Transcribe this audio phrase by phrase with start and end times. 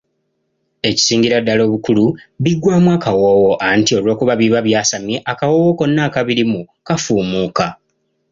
[0.89, 2.05] Ekisingira ddala obukulu
[2.43, 7.65] biggwaamu akawoowo anti olw'okuba biba byasamye akawoowo konna akabirimu kafumuuka.